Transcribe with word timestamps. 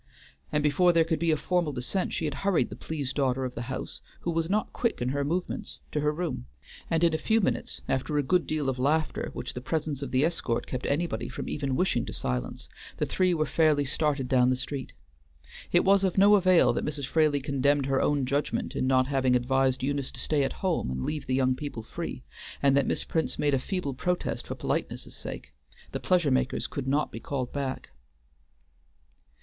and 0.51 0.63
before 0.63 0.91
there 0.91 1.03
could 1.03 1.19
be 1.19 1.29
a 1.29 1.37
formal 1.37 1.71
dissent 1.71 2.11
she 2.11 2.25
had 2.25 2.33
hurried 2.41 2.71
the 2.71 2.75
pleased 2.75 3.15
daughter 3.15 3.45
of 3.45 3.53
the 3.53 3.61
house, 3.69 4.01
who 4.21 4.31
was 4.31 4.49
not 4.49 4.73
quick 4.73 4.99
in 4.99 5.09
her 5.09 5.23
movements, 5.23 5.77
to 5.91 5.99
her 5.99 6.11
room, 6.11 6.47
and 6.89 7.03
in 7.03 7.13
a 7.13 7.19
few 7.19 7.39
minutes, 7.39 7.81
after 7.87 8.17
a 8.17 8.23
good 8.23 8.47
deal 8.47 8.67
of 8.67 8.79
laughter 8.79 9.29
which 9.33 9.53
the 9.53 9.61
presence 9.61 10.01
of 10.01 10.09
the 10.09 10.25
escort 10.25 10.65
kept 10.65 10.87
anybody 10.87 11.29
from 11.29 11.47
even 11.47 11.75
wishing 11.75 12.03
to 12.03 12.13
silence, 12.13 12.67
the 12.97 13.05
three 13.05 13.31
were 13.31 13.45
fairly 13.45 13.85
started 13.85 14.27
down 14.27 14.49
the 14.49 14.55
street. 14.55 14.93
It 15.71 15.85
was 15.85 16.03
of 16.03 16.17
no 16.17 16.33
avail 16.33 16.73
that 16.73 16.83
Mrs. 16.83 17.05
Fraley 17.05 17.39
condemned 17.39 17.85
her 17.85 18.01
own 18.01 18.25
judgment 18.25 18.75
in 18.75 18.87
not 18.87 19.05
having 19.05 19.35
advised 19.35 19.83
Eunice 19.83 20.09
to 20.13 20.19
stay 20.19 20.43
at 20.43 20.51
home 20.65 20.89
and 20.89 21.03
leave 21.05 21.27
the 21.27 21.35
young 21.35 21.53
people 21.53 21.83
free, 21.83 22.23
and 22.63 22.75
that 22.75 22.87
Miss 22.87 23.03
Prince 23.03 23.37
made 23.37 23.53
a 23.53 23.59
feeble 23.59 23.93
protest 23.93 24.47
for 24.47 24.55
politeness' 24.55 25.13
sake, 25.15 25.53
the 25.91 25.99
pleasure 25.99 26.31
makers 26.31 26.65
could 26.65 26.87
not 26.87 27.11
be 27.11 27.19
called 27.19 27.53
back. 27.53 27.91